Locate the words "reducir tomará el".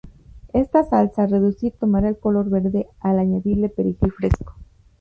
1.29-2.17